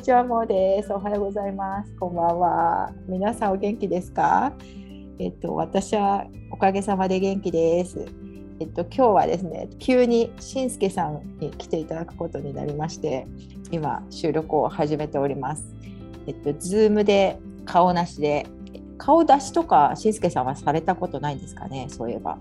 [0.00, 0.90] にちは、もうです。
[0.94, 1.94] おはようございます。
[1.96, 2.90] こんばんは。
[3.06, 4.54] 皆さんお元気ですか？
[5.18, 8.06] えっと、私はおかげさまで元気です。
[8.60, 13.26] えっと、今日はですね、急にしんすけさんに来ていただくことになりまして、
[13.70, 15.74] 今、収録を始めております。
[16.26, 18.46] えっと、ズームで顔なしで、
[18.96, 22.38] 顔出しとか、しんすけさんはされたことないんですかね、そういえば。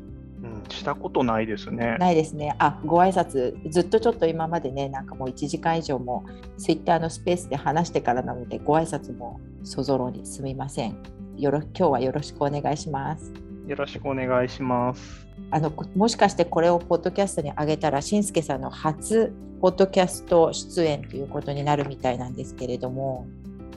[0.76, 1.98] したことないですね。
[2.00, 2.56] ないですね。
[2.60, 6.26] あ、ご挨拶ずっとちょっと今までね、なんかもう1時間以上も
[6.58, 10.98] ツイッターのスペースで話してからなので、ご挨拶もそぞろにすみません。
[11.38, 13.34] よろ今日はよろしくお願いします。
[13.68, 15.28] よろしくお願いします。
[15.52, 23.28] あのもしかしてこれをポッドキャストに上げたら、しんすけさんの初ポッドキャスト出演ということになるみたいなんですけれども。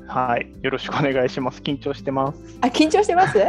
[0.07, 1.61] はい、よろしくお願いします。
[1.61, 2.59] 緊張してます。
[2.61, 3.39] あ、緊張してます？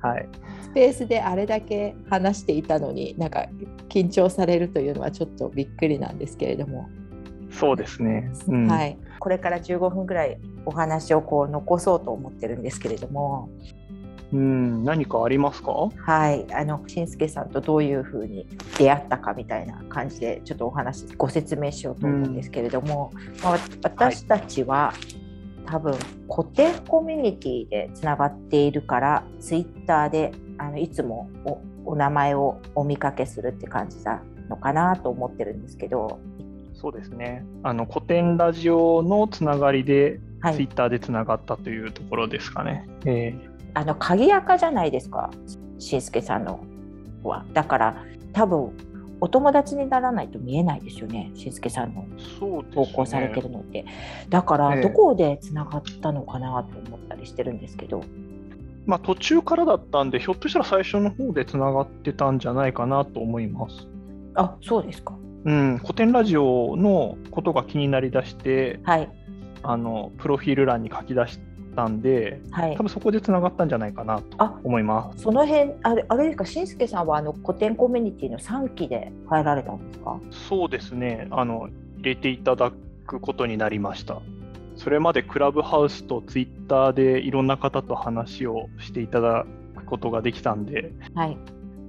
[0.00, 0.28] はい。
[0.72, 3.46] ペースであれだけ話していたのになんか
[3.88, 6.88] 緊張されるというのはちょっとびっくりなんですけれども。
[7.50, 8.96] そうですね、うん、はい。
[9.18, 13.50] これから15分ぐらいお話をこう残そうと思ってるんですけれども。
[14.32, 14.84] うん。
[14.84, 15.72] 何かありますか？
[15.72, 16.46] はい。
[16.54, 18.48] あのしんすけさんとどういうふうに
[18.78, 25.22] 出会ったかみたいな感じでちょっとお話ご説明しようと思うんですけれども、まあ、私たちは、はい
[25.64, 25.96] 多分
[26.28, 31.30] 固定コミュニティでつながっているからツイッターであのいつも
[31.84, 36.18] お名前をお見かけするって感じなのかなと思ってるんですけど。
[36.74, 37.44] そうですね。
[37.62, 42.88] あの古典ラジオのつながりで、ツイッターでつながったというところですかね。
[43.04, 45.30] えー、あの鍵垢じゃないですか？
[45.78, 46.64] しんすけさんの
[47.22, 47.44] は。
[47.52, 48.72] だから多分
[49.20, 52.04] お友達にならないと見えないですよね、しんすけさんの
[52.74, 53.84] 投稿されてるのって。
[53.84, 53.92] ね、
[54.28, 58.02] だから、どこでつながったのかなと思ったりしてるんですけど。
[58.86, 63.86] まあ、途中からだったんで、ひょっとしたら最初の方でつながってたんじゃないかなと思います。
[64.34, 65.14] あそうですか。
[65.44, 69.10] うん、古典ラジオのことが気になりだして、はい、
[69.62, 71.40] あのプロフィール欄に書き出し
[71.74, 75.22] たんで、はい、多分そこでつながったんじゃないかなと思います。
[75.22, 80.20] その辺あれあれですか、しんすけさんはあの古典コミュニティの3期で入られたんですか？
[80.30, 81.68] そうですねあの、
[81.98, 82.72] 入れていただ
[83.06, 84.20] くことになりました。
[84.82, 91.38] それまでクラブハウスとツイッターでいろんな方と話をしていただくことができたんで、はい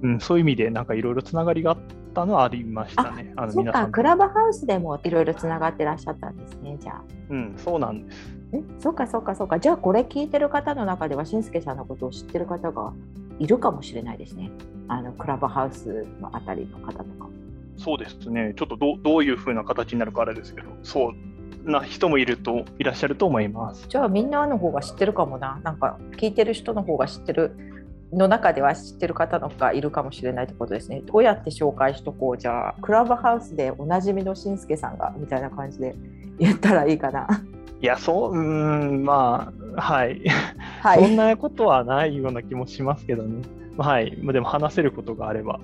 [0.02, 1.78] うん、そういう意味でなんかいろいろつながりがあっ
[2.14, 3.32] たのはありましたね。
[3.36, 7.02] あの皆さんクラブハウスでもいろいろつながってらっしゃったんですね、じゃあ。
[7.30, 8.36] うん、そうなんです。
[8.52, 12.92] えそうかそうかそうかじゃあこれ聞いてる方の中ではしんすけさんのことを知ってる方が
[13.40, 14.52] いるかもしれないですね
[14.86, 17.28] あのクラブハウスのあたりの方とか
[17.76, 21.33] そうですねちょっとどどういうふうな形になるかあれですけどそう
[21.64, 27.56] な人もいるといらっしゃると思いますじゃあみんなの方が知ってるかもななんか聞いてる人の方が知ってる
[28.12, 31.02] の中では知ってる方のがいるかもしれないってことですね。
[31.04, 35.96] どうやって紹介しとこうじゃあクラブハウスでおなじみのしんすけさんがみたいな感じで
[36.38, 37.26] 言ったらいいかな。
[37.80, 40.22] いや、そう、うん、まあ、はい。
[40.80, 43.42] はい、そんなことはないような気もしますけどね。
[43.76, 44.16] はい。
[44.32, 45.60] でも話せることがあれば、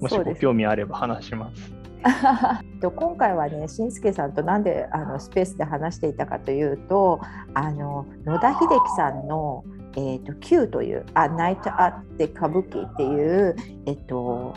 [0.00, 1.72] もしご興味あれば話します。
[2.82, 7.20] 今回はね、しんすけさんとなんであのスペースで話していたかというと、
[7.54, 9.64] あの野田秀樹さんの
[9.96, 13.54] えーと、Q という「あナイト・アッテ歌舞伎」っていう、
[13.86, 14.54] えっと、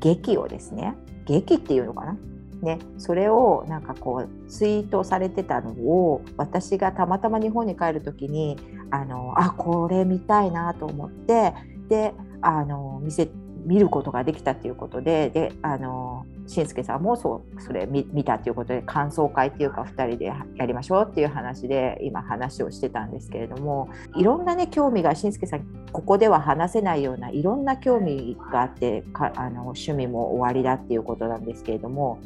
[0.00, 0.96] 劇をですね
[1.26, 2.16] 劇っていうのかな？
[2.62, 8.56] ね、それをなんかこうツイートされてたのを私がたまたま日本に帰る時に
[8.90, 11.52] あのあこれ見たいなと思って
[11.90, 13.28] であの見せ
[13.64, 32.20] 見ることができたっていうことでであのしんすけさんもそうそれ見見たっていうことで感想会っていうか2人でやりましょうっていう話で今話をしてたんですけれどもいろんなね興味がしんすけさんここでは話せないようないろんな興味があってかあの趣味も終わりだっていうことなんですけれども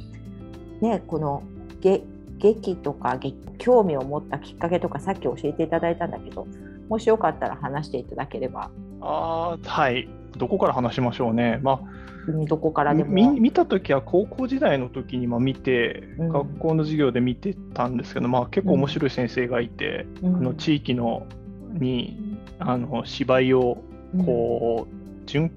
[0.80, 1.42] ね、この
[1.80, 3.18] 劇とか
[3.58, 6.46] 興味を持ったきっかけとかさっき教えていただいたんだけど
[6.88, 8.70] もしよかったら話していただければ。
[9.00, 11.60] あはいどこから話しましょうね。
[11.62, 11.80] まあ
[12.46, 13.32] どこからでも。
[13.32, 21.26] 見た時は高校時代の時にま見て、うん、学校の授業で見てたんですけど、まあ、結構面白い先生がいて、うん、あの地域の
[21.72, 23.78] にあの芝居を
[24.24, 25.50] こう、うん、循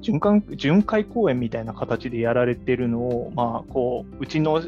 [0.00, 4.62] 循環巡回公演みたいな形でやられてるのを、まあ、こううちの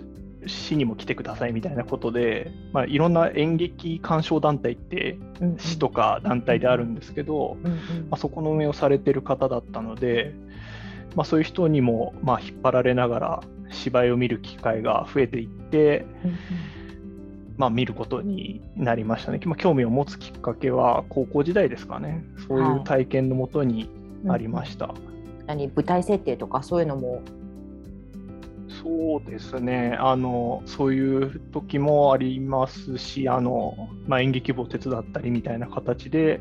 [0.47, 5.19] 市にも来てくださいみたいなことで、まあ、いろんな演劇鑑賞団体って
[5.59, 7.57] 市とか団体であるんですけど、
[8.11, 10.35] まあ、そこの運営をされてる方だったので、
[11.15, 16.07] まあ、そういう人にもまあ引っ張られながら芝居を見る機会が増えていって、
[17.57, 22.25] まあ、見ることになりましたね、まあ、興味を持つきっかけは高校時代ですかね。
[22.49, 23.89] そういう体験のもとに
[24.29, 24.95] ありました。
[25.47, 25.69] 何？
[25.69, 27.23] 舞台設定とかそういうのも
[28.83, 29.97] そうですね。
[29.99, 36.41] あの、そういう時もありますし、あのまあ、演劇部を手伝ったりみたいな形で、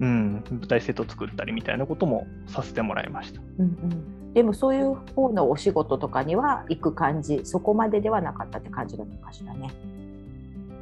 [0.00, 3.40] うん、舞台セット作ったりみたいなこともさせてもらいました。
[3.58, 4.32] うんうん。
[4.34, 9.70] でもそういう方のお仕事とかには行く感じそこまでではなかったって感じだったかしらね。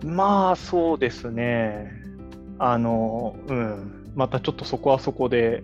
[0.05, 1.93] まあそうですね。
[2.59, 3.97] あのうん。
[4.15, 5.63] またちょっとそこはそこで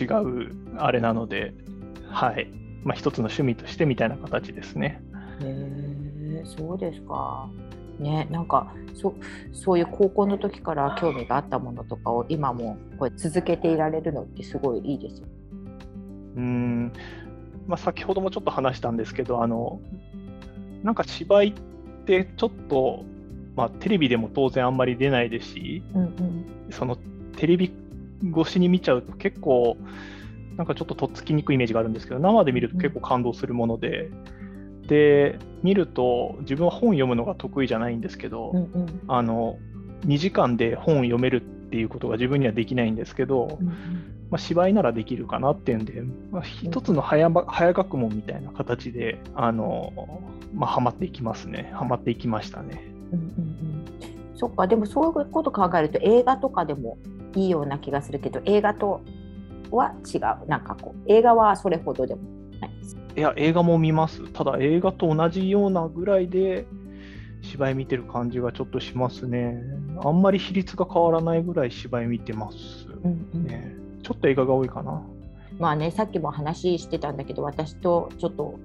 [0.00, 1.54] 違うあれなので
[2.10, 2.50] はい
[2.86, 5.02] まあ一つの趣味としてみたいな形ですね。
[5.42, 7.50] へえそうですか。
[7.98, 9.14] ね、なんかそ
[9.52, 15.26] そういう高校の時から興味があったものとかを今もこれ続けていられるのってすごいいいですよ。
[16.36, 16.92] うん
[17.66, 19.80] まあ、先ほどもちょっと話したんですけどあの
[20.84, 21.52] なんか芝居っ
[22.04, 23.04] てちょっと、
[23.56, 26.96] まあ、テレビでも当然あんまり出ないですし、うんうん、その
[27.36, 27.72] テレビ
[28.38, 29.78] 越しに見ちゃうと結構
[30.56, 34.10] なんかちょっととっつきにくいイメージがあるんですけど生で見ると結構感動するもので。
[34.86, 39.58] で見ると自分は本読むのが得意じゃないんですけど、うんうん、あの
[40.06, 43.74] 2時間で本読めるっていうことが自分にはできないんですけど、うんうん、
[44.30, 50.22] まあ、芝居ならできるかなっていうんで、まあ、一つの早,、早学問みたいな形であの、
[50.54, 51.70] まあ、はまっていきますね。
[51.74, 52.82] はまっていきましたね。
[53.12, 53.84] うんうんうん、
[54.34, 54.66] そっか。
[54.66, 56.98] でもそういうこと考えると映画とかでも
[57.34, 59.02] いいような気がするけど映画と
[59.70, 60.48] は違う。
[60.48, 62.22] なんかこう映画はそれほどでも
[62.60, 62.96] ないです。
[63.16, 64.30] いや映画も見ます。
[64.32, 66.66] ただ映画と同じようなぐらいで
[67.42, 69.62] 芝居見てる感じがちょっとしますね。
[70.04, 74.00] あんまり比率が変わらないぐらい芝居見てますね、うんうん。
[74.02, 75.02] ちょっと映画が多いかな。
[75.58, 78.58] まあね、さっきも話してたんだけど、私とちょっと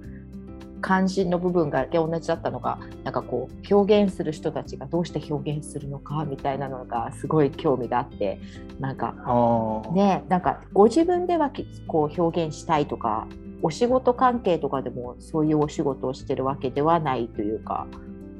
[0.82, 8.40] 関心の部分が同じだったのがなんかこう表現する人たちがどうして表現するのかみたいなのがすごい興味があって
[8.80, 9.14] なんか
[9.94, 11.50] ねなんかご自分では
[11.86, 13.26] こう表現したいとか
[13.62, 17.86] お仕事関係とかでもそういうお仕事をしてるわけではないというか。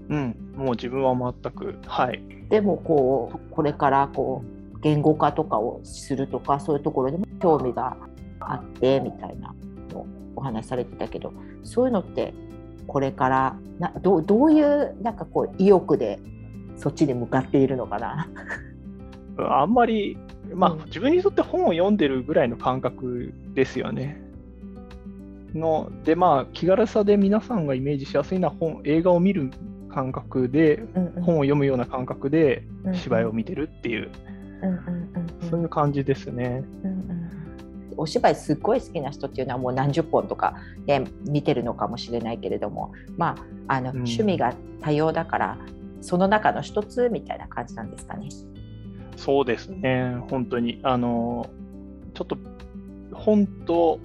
[0.09, 2.23] うん、もう自分は全くはい。
[2.51, 7.97] でもこうこれからこう言語化とかをするとかそういうところでも興味が
[8.41, 9.55] あってみたいな。
[9.55, 9.72] の
[10.37, 11.33] お話しされてたけど
[11.63, 12.35] そういうのって
[12.87, 16.19] これからなどどういうなんかこう意欲で
[16.77, 18.29] そっちに向かっているのかな？
[19.39, 20.19] あんまり、
[20.53, 24.21] まあ、うん、自分にとって本を読んでるぐらいの感覚ですよね。
[25.55, 29.51] のでまあ気軽さで皆さんがイメージしやすいのは本映画を見る
[29.91, 32.65] 感覚で、うんうん、本を読むような感覚で
[32.95, 34.11] 芝居を見てるっていう。
[35.51, 36.65] そういう感じですね。
[36.85, 37.22] うんうん
[37.97, 40.55] お芝居すっごい好きな人っていうのはもう何十本とか
[40.87, 43.37] で見てるのかもしれないけれどもま
[43.69, 45.59] ああの、趣味が多様だから
[46.01, 48.29] その中の一つみたいな感じなんですかね。
[49.17, 51.49] そうですね本当にあの
[52.15, 52.37] ちょっと
[53.13, 54.01] 本と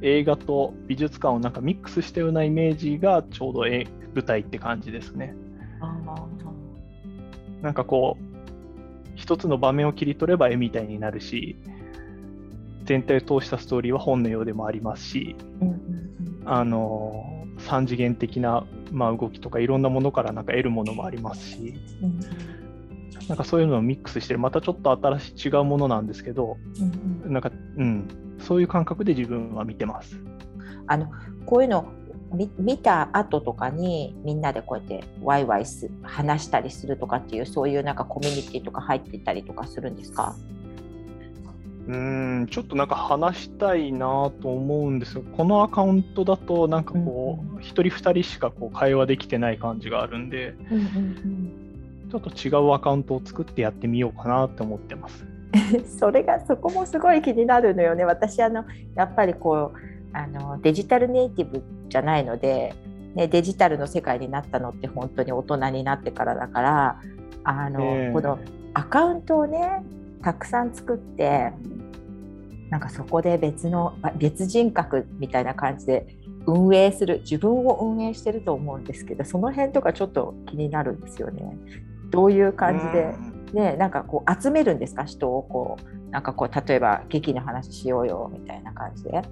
[0.00, 3.86] 映画と美術館をなんかミックスしたようなイメージがちょうど舞
[4.24, 5.34] 台って感じですね。
[7.60, 8.32] なんかこう
[9.14, 11.56] 一つの場面を切り取れば絵みたいになるし
[12.92, 15.34] 全体を通したストーリーは本のようでもありますし、
[16.44, 21.74] あの3次元的な、まあ、動きとかいろんなものからなんか得るものもありますし、
[23.28, 26.58] なんかそういうのをミックスしてまたちょっと新しい違うものなんですけど、
[27.24, 30.18] なんか、うん、そういう感覚で自分は見てます。
[30.86, 31.10] あの
[31.46, 31.86] こういうの
[32.58, 40.36] 見た後とかにみんなでこうやってワイワイす話したりするとかっていうそういうなんかコミュニティとか入ってたりとかするんですか？
[41.88, 50.86] うんちょっとなんか話したいなと思うんですがこのアカウントだとなんかこう、うん、1人2人しかこう会話できてない感じがあるんで、うんうんう
[52.06, 55.26] ん、ちょっと違うアカウントを作ってやってみようかなって思ってます。
[55.98, 58.04] それがそこもすごい気になるのよね。
[58.04, 62.74] 私あのやっぱりこうあのデジタルネイティブじゃないので、
[63.14, 67.00] ね、デジタルの世界になったのって本当に大人になってからだから
[67.44, 68.38] あの、えー、この
[68.74, 69.82] アカウントをね
[70.22, 71.52] たくさん作って
[72.70, 81.56] なんかそこで別の別人格みたいな感じで運営する自分を運営してると思うんですけどその辺とかちょっと気になるんですよね。
[82.10, 82.84] どういう感じ
[83.54, 85.04] で、ね、なんかこう集めるんですか？
[85.04, 89.22] 人をこうなんかこう例えば劇の話しようよみたいな感じで。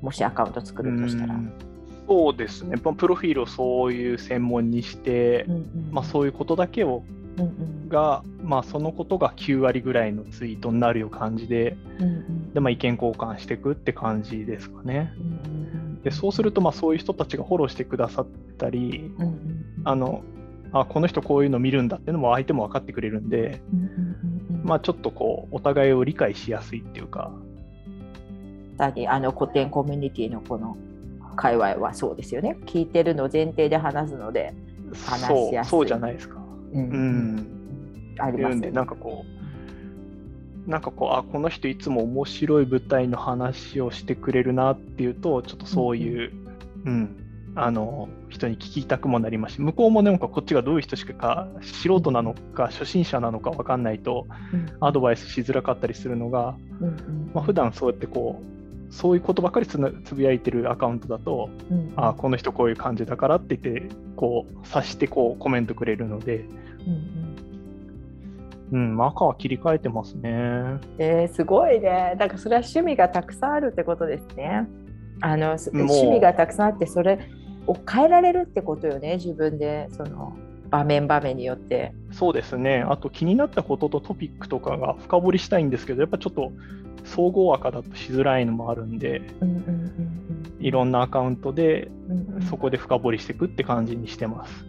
[0.00, 1.34] もしアカウント作るとしたら。
[2.06, 7.02] そうですね、プロフィールをそういう専門にして、うんうん、まあ、そういうことだけを、
[7.38, 15.12] うんうん、が、まあ、そのことが9割ぐらいのツイートになるよう感じでうんうん、でまあ、意見交換していくって感じですかね。
[15.16, 15.26] うんう
[15.98, 18.26] ん、でそうすると、まあ、そういう人たちがフォローしてくださっ
[18.56, 20.22] たり、うんうん、あの
[20.72, 27.32] あこの人こういうの見るんだっていうのも相手も分かってくれるんで、うんうんうん、まあ、ちょっとこうお互いを理解しやすいっていうか、
[28.78, 30.76] あの古典コミュニティのこの
[31.36, 32.56] 界隈はそうですよね。
[32.66, 34.54] 聞いてるの前提で話すので
[35.04, 35.70] 話しやすい。
[35.70, 36.37] そうじゃないですか。
[36.72, 38.70] うん、うん、ありますね。
[38.70, 39.38] なんかこう
[40.70, 46.32] なんかこうあこの人いつも面白い舞台の話をしてくれるなっていうとちょっとそういう、
[46.84, 54.26] うん、うん、あの人に聞きたくもなりますし向こうもなんかこっちがどういう人しか素人なのか初心者なのか分かんないと
[54.80, 58.57] アドバイスしづらかったりするのが、うんうん、まあ、普段そうやってこう
[58.90, 66.46] そういうことばかりつぶやいてるアカウントだと、うん、あこの人こういう感じだからって言ってこう察してこうコメントくれるので、
[68.72, 70.30] うん、うん、赤は切り替えてますね。
[70.98, 72.14] えー、すごいね。
[72.18, 74.66] だからそれは趣味がたくさんあるってことですね。
[75.20, 77.18] あの趣味がたくさんあってそれ
[77.66, 80.36] を変えられるってことよね自分でその
[80.70, 86.52] 場面場面によってそうですねあと気になったこととトピックとかが深掘りしたいんですけどやっぱちょっと
[87.08, 89.64] 総合赤だとしづらいのもあるんで、うんうんうん
[90.58, 91.90] うん、いろんなアカウントで
[92.48, 94.64] そこで深掘りしていくって感じにしてます。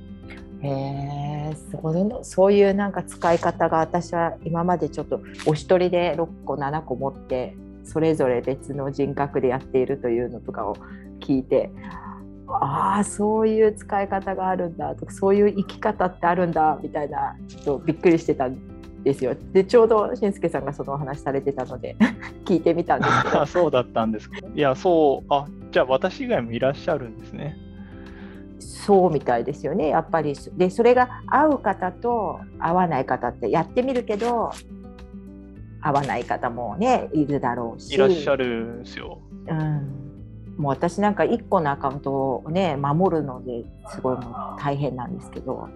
[0.61, 2.69] へえそそうい。
[2.69, 10.75] うなんか使い方が私は今までちょっとお一人で6個7個持ってそれぞれ別の人格でやっているというのとかを
[11.19, 11.71] 聞いて
[12.47, 18.59] ああそういう使い方があるんだとかそういう生き方ってあるんだみたいなちょっとびっくりしてたん
[19.03, 19.35] ですよ。
[19.53, 21.95] でちょうどしんすけさんがそのお話されてたので
[22.45, 23.45] 聞いてみたんですけど。
[23.47, 24.37] そうだったんですか。
[24.53, 27.57] いやそうあじゃあ私以外もいらっしゃるんですね。
[28.59, 29.87] そうみたいですよね。
[29.87, 34.51] やっぱりでそれが合う方と合わない方ってやってみるけど
[35.81, 37.93] 合わない方もねいるだろうし。
[37.93, 40.57] いらっしゃるんですよ、うん。
[40.57, 42.11] もう私なんか1個のアカウント
[42.45, 45.69] をね守るのですごいもう大変なんですけど。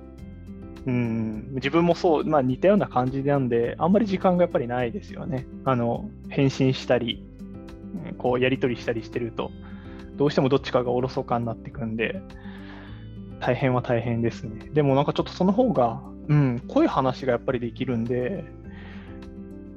[0.86, 5.46] うん自分もそう、まあ、似たような感じなんで、あんまり時間がやっぱりないですよね。
[5.66, 7.26] あの返信したり、
[8.18, 9.52] こうやり取りしたりしてると、
[10.18, 12.22] どうしてもどっちかがおろそかになってくんで、
[13.40, 14.70] 大変は大変ですね。
[14.74, 18.44] でもなんかちょっとその方が、うん、濃い話がやっぱりできるんで、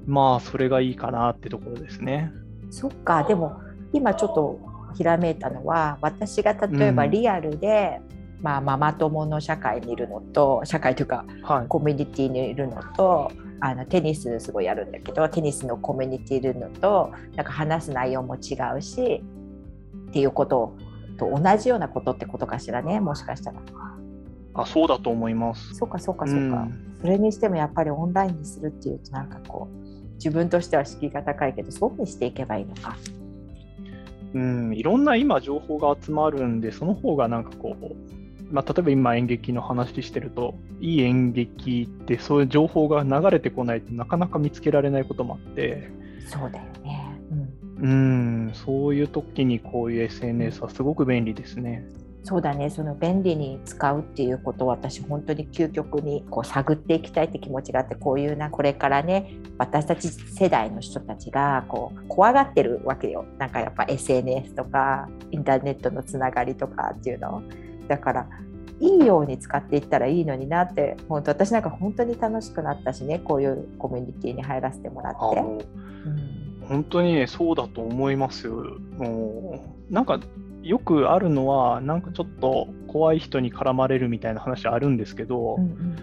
[0.06, 2.32] まあ、それがいいかなってところですね。
[2.70, 3.60] そっか、でも
[3.92, 4.60] 今ちょっと
[4.96, 8.15] ひらめいたのは私が例えばリアルで、うん、
[8.46, 19.20] まあ、ママ友の社会にいるのと社会というか、はい、コミュニティにいるのとあのテニスすごいやるんだけどテニスのコミュニティいるのとなんか話す内容も違うし
[20.10, 20.76] っていうこと
[21.18, 23.60] と同じようなことってことかしらねもしかしたら。
[24.54, 25.74] あそうだと思います。
[25.74, 32.96] そうかそうかそうか、うん、それにしてもやっぱりオンラインにするっていうとなんかこう自分としては敷居が高いけどそうにしていけばいいのか。
[34.34, 37.84] うん、いろんな今情報が集まるんで、その方がなんかこう、
[38.50, 45.90] まあ、例えば今演劇の話してると、いい演劇ってそういう情報が流れてこないとなかなか見つけられないこともあって、
[46.26, 47.18] そうだよね。
[47.78, 51.86] うん、うんそういう時にこういう SNS はすごく便利ですね。
[52.28, 52.70] そうだね。
[52.70, 63.24] その便利に使うっていうことを私本当に究極にこう探っていきたいって気持ちがあってこういうなこれからね私たち世代の人たちがこう怖がってるわけよ。
[63.38, 67.44] なんかやっぱ SNS とかインターネットのつながりとかっていうの
[67.88, 68.28] だから
[68.80, 75.40] いいように使っていったらいいのになって本当私なんか本当に楽しくなったしねこういうコミュニティに入らせてもらって。
[75.40, 78.78] うん、本当にねそうだと思いますよ。
[78.98, 80.20] もうなんか
[80.66, 85.96] よくあるのは、なんかちょっと怖い人に絡まれるみたいな話あるんですけど、うんうんうん、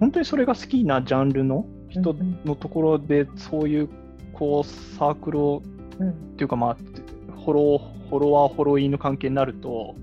[0.00, 2.16] 本当にそれが好きなジャンルの人
[2.46, 3.90] のところで、そういう
[4.32, 4.66] こう
[4.96, 5.62] サークルを、
[5.98, 9.94] うん、っていうか、まあ、フォローフォロワー、フォロインの関係になると、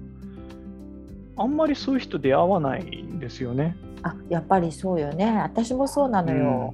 [1.37, 3.75] あんまりそういう人出会わないんですよね。
[4.03, 5.37] あやっぱりそうよね。
[5.39, 6.73] 私もそうなのよ。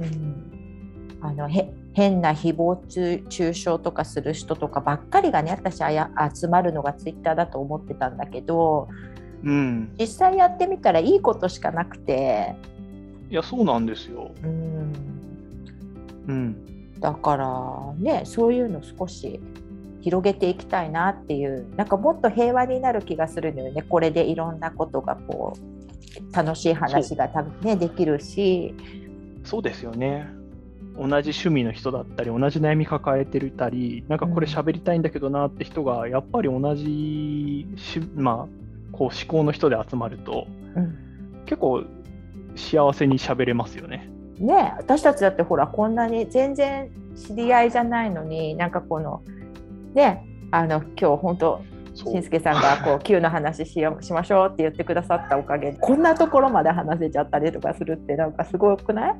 [0.00, 2.86] うん、うん、あのへ変な誹謗
[3.28, 8.88] 中傷とかする人とかばっかりがね私は集まるのがツイッターだと思ってたんだけど、
[9.42, 12.54] うん、実際やってみたらいいことしかなくて。
[13.30, 14.92] いやそうなんですよ、うん、
[16.28, 19.40] うん、だからねそういうの少し
[20.06, 23.82] 広げていきたいなっていうなんかもっと平和になる気がするのよね。
[23.82, 28.72] これでいろんなことがこう楽しい話がた、ね、できるし。
[29.42, 30.28] そうですよね。
[30.94, 40.46] 同じ趣味の人だったり同じ悩み抱えてるたりなんかこれ喋りたいんだけどなって人がやっぱり同じし、まあ、こう思考の人で集まると、
[40.76, 41.82] うん、結構
[42.54, 44.08] 幸せに喋れますよね。
[44.38, 49.24] ね私たちだってほらこんなに全然知り合いじゃないのになんかこの
[49.96, 51.62] ねあの今日本当
[51.94, 59.14] しんすけさんがこう Q の話しよしましょうって言ってくださったおかげでこんなところまで話せちゃったりとかするってなんかすごくない？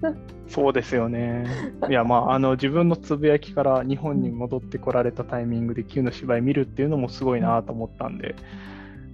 [0.48, 1.46] そうですよね。
[1.88, 8.34] いやまああの自分のつぶやきから日本に戻ってこられたタイミングで Q の芝居見るっていうのもすごいなと思ったんで、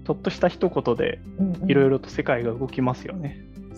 [0.06, 1.20] ちょっとした一言で
[1.66, 3.40] いろいろと世界が動きますよね。
[3.56, 3.72] うんうん、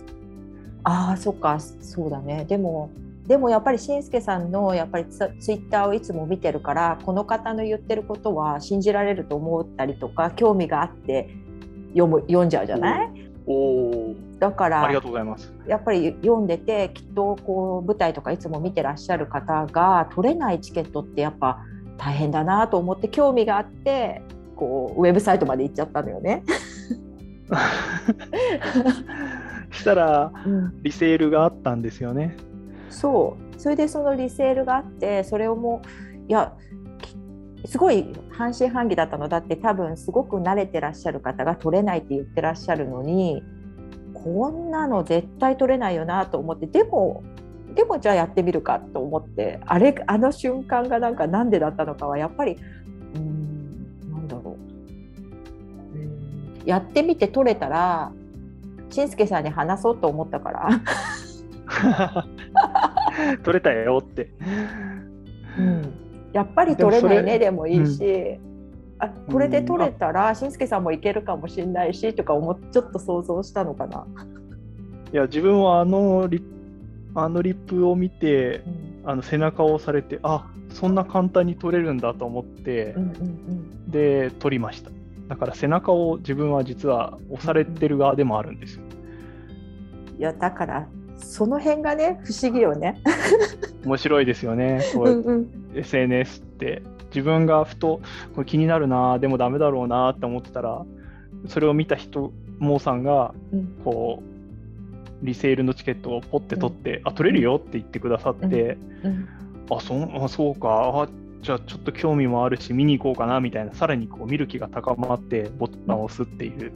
[0.83, 2.45] ああそっかそうだね。
[2.47, 2.89] でも
[3.31, 11.29] でもやっぱりしんすけさんのやっぱりツツイッターをいつも見てるからこの方の言ってることは信じられると思ったりとか興味があって
[11.93, 15.53] 読む読んじゃうじゃない、おだからありがとうございます。
[15.65, 21.63] やっぱり読んでてきっとこう舞台とかいつも見てらっしゃる方が取れないチケットってやっぱ
[21.97, 24.23] 大変だなと思って興味があって
[24.57, 26.43] こうウェブサイトまで行っちゃったのよね。
[29.71, 30.33] したら、
[30.83, 32.35] リセールがあったんですよね。
[32.91, 33.59] そう。
[33.59, 36.53] それでそのリセールがあってそれをもういや
[37.65, 39.27] すごい半信半疑だったの。
[39.27, 43.43] だって多分すごく慣れてらっしゃる方が取れないって言ってらっしゃるのに
[44.13, 47.23] こんなの絶対取れないよなと思ってでも
[47.75, 52.57] でもじゃあやってみるかと思ってあれあの瞬間がなんか何でだったのかはやっぱり
[53.15, 54.57] うんなんだろ
[55.95, 55.97] う。
[55.97, 58.11] うやってみて取れたら
[58.89, 60.69] しんすけさんに話そうと思ったから。
[63.43, 64.29] 取れたよって。
[65.57, 66.01] うん。
[66.33, 68.39] やっぱり取れないねでもいいし、うん、
[68.99, 74.05] あこれで取れたらしんすけさんもいけるかもしれないしとか思ちょっと想像したのかな。
[75.11, 76.41] いや自分はあのリ
[77.15, 78.63] あのリップを見て、
[79.03, 83.11] うん、あの背中を押されてあそんな簡単に取れるんだと思って、うんうんう
[83.89, 84.89] ん、で取りました。
[85.27, 88.83] だから背中を自分は実は押されてる側でもあるんですよ。
[90.17, 90.87] いやだから
[91.31, 93.01] その辺がね不思議よね。
[93.85, 94.81] 面白いですよね。
[94.93, 96.81] こううんうん、SNS って。
[97.13, 97.99] 自分がふと
[98.35, 100.85] これ気になるなでもダメだろうなって思ってたら
[101.47, 103.33] それを見た人モーさんが
[103.83, 109.11] こう、リセールのチケットをポッて取って、うん、あ取れるよって言ってくださって、うん。
[109.11, 109.27] うん、
[109.71, 110.91] あそあそうか。
[111.03, 111.07] あ
[111.41, 113.73] じゃあちょっと興味もあるし見に行こうかなみたいな。
[113.73, 116.71] さらにこう見る気が高まってボタンを押すっていう。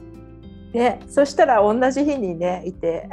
[0.72, 3.08] ね、そしたら同じ日にねいて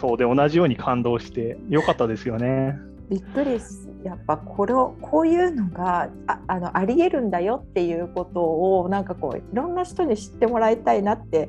[0.00, 2.78] そうで同じように感動してよかったですよね。
[3.10, 3.58] びっくり
[4.04, 8.42] やっぱこれをこういうのがああのありえるんだよっていうこと
[8.80, 11.48] をなんかこういろんな人に知ってもらいたいなって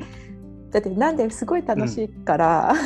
[0.71, 2.73] だってなんですごい楽しいから、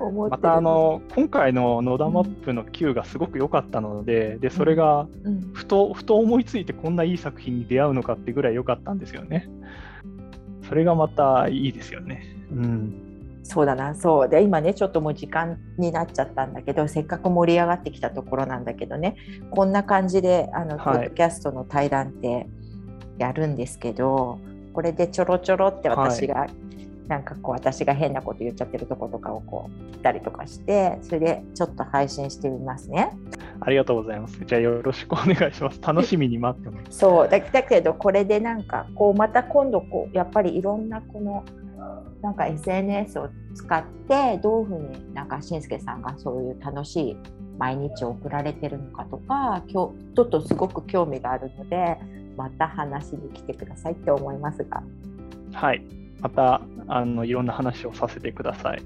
[0.00, 5.06] うん、またあの今回の野田マップの Q がすごく良かったのででそれが
[5.52, 9.48] ふと,、ふと思いついてこんないい作品に出会うのかってぐらい良かったんですよね。
[10.62, 12.22] それがまたいいですよね。
[12.52, 13.07] うん
[13.48, 19.16] そうだなそうで今ねちょっともう時間になっちゃったんだけどせっかく盛り上がってきたところなんだけどね
[19.50, 22.46] こんな感じであの、はい、ポッドキャストの対談って
[23.16, 24.38] やるんですけど
[24.74, 26.50] これでちょろちょろって私が、はい、
[27.08, 33.16] なんかこう私が変なこと言っちゃってるとことかをこう切ったりとかしてそれでちょっと配信してみますね。
[33.60, 34.38] ありがとうございます。
[34.44, 35.80] じゃあよろしくお願いします。
[35.80, 36.98] 楽しみに待ってます。
[36.98, 41.44] そうだだけどこれでなんかこうまた今度こうやっぱりいろんなこの
[42.22, 47.16] なんか SNS を使ってどういうふうになんかしんすけさんがそういう楽しい
[47.58, 51.96] 毎日を送られてるのかとかちょっとすごく興味があるので
[52.36, 54.82] また話に来てくださいって思いますが。
[55.52, 55.82] はい。
[56.20, 58.82] またあのいろんな話をさせてください。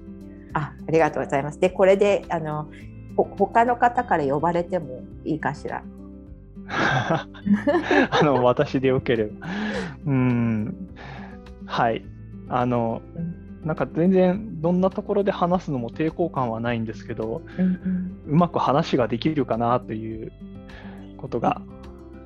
[0.55, 1.61] あありがとうございます。
[1.61, 2.68] でこれであの
[3.16, 5.83] ほ他の方から呼ばれてもいいかしら？
[6.68, 7.27] あ
[8.23, 9.47] の私でよければ。
[10.07, 10.88] うん。
[11.66, 12.05] はい
[12.53, 13.01] あの、
[13.65, 20.33] なんか全然どんなところで話すのも抵抗感はないんですけど、うん、うまく話ができるかなという
[21.17, 21.62] ことが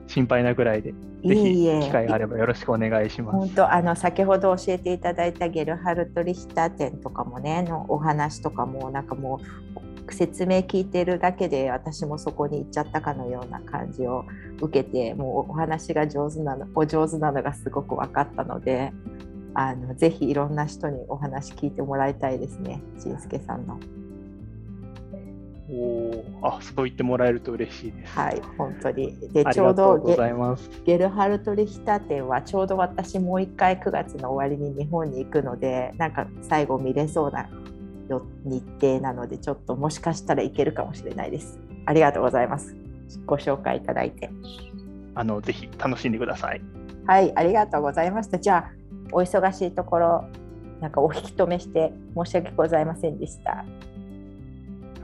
[0.08, 3.38] 心配なぐらいで、ぜひ機会があればよろしくお願いします。
[3.38, 9.40] 本当あの先ほど教えていただいたゲルハルト・リヒター展とかもねのお話とかもなんかも
[10.08, 14.24] う説明聞いてるだけで私もそこに行っちゃったかのような感じを
[14.60, 18.92] 受けてもうお話が上手なのお上手なのがすごく分かったので
[19.58, 23.80] あのぜひいろんな人にお話聞いてもらいたいですね、しんすけさんの。
[25.68, 28.12] おあそう言ってもらえると嬉しいです。
[28.12, 29.16] はい、本当に。
[29.32, 29.98] で、ちょうど
[30.84, 37.48] ゲルハルト・リヒタ展はちょうど私もう一回9月の終わりに日本に行くので、なんか最後見れそうな
[38.44, 41.58] 日程なので、ちょっともしかしたらいけるかもしれないです。
[41.86, 42.76] ありがとうございます。
[43.24, 44.30] ご紹介いただいて。
[45.14, 46.60] あのぜひ楽しんでください。
[47.06, 48.38] はい、ありがとうございました。
[48.38, 50.24] じゃあお忙しいところ
[50.80, 53.64] なんかお引き止めして申し訳ございませんでした。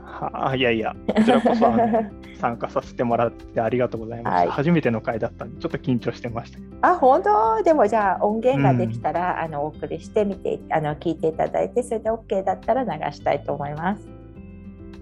[0.05, 4.35] はあいやいや、こちらこそ、ね、 参加させてもらってありがとうございます。
[4.35, 7.63] はい、初めての回だったんで、ちょっと緊張してましたあ、本当？
[7.63, 14.12] でもじゃあ音源ができたら、うん、あのお送りしてみてあの聞いていただいて、それで OK だったら流したいと思います。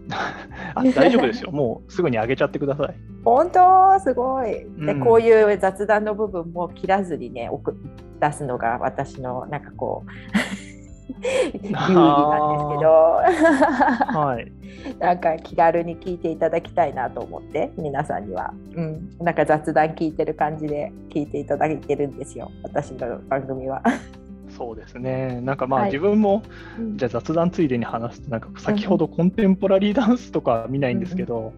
[0.75, 1.51] あ大丈夫ですよ。
[1.53, 2.95] もうすぐに上げちゃってください。
[3.23, 3.99] 本当？
[3.99, 4.51] すごい。
[4.51, 7.49] で、うん、こういう雑談の部分も切らずにね、
[8.19, 10.11] 出すのが私のなんかこう
[11.21, 12.89] 流儀なんですけど、
[14.19, 14.51] はい、
[14.99, 23.83] なんか気軽に聞いていただきたいなと思って皆さんには、うん、なんか雑談聞いてる感じで聞いていただいてるんですよ私の番組は。
[24.57, 25.41] そうですね。
[25.41, 26.43] なんかまあ自分も、はい、
[26.95, 31.53] じゃあ雑談ついでに話すとなんか先ほどコンテンポラリーダンスとか見ないんですけど、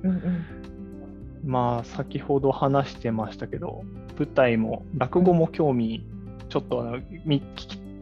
[1.45, 3.83] まあ先ほど話してましたけど
[4.17, 6.05] 舞台も落語も興味
[6.49, 6.99] ちょっと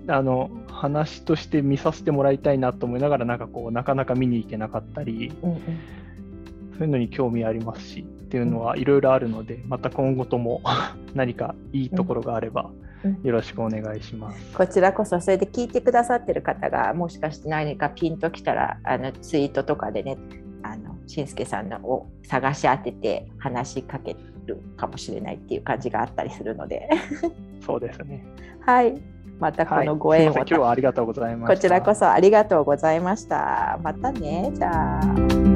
[0.07, 5.59] あの話として見させてもらいたいなと思いながらなんかこうなかなか見に行けなかったり、うんうん、
[6.77, 10.61] そういうのに興味ありますしっていうのはいろいろあるのでまた今後とも
[11.13, 12.71] 何かいいところがあれば
[13.23, 20.17] よろしくお願いします、こちらこそそれで聞いてくださってる方がもしかして何かピンときたらあのツイートとかでね
[20.63, 26.89] あのしんすけさんのを探し当てて話しかけるかもしれないっていう感じがあったりするので。
[27.65, 28.25] そうですね。
[28.65, 29.01] はい。
[29.39, 31.55] またこのご縁を、はい、今日はありがとうございました。
[31.55, 33.79] こちらこそありがとうございました。
[33.81, 34.51] またね。
[34.53, 35.50] じゃあ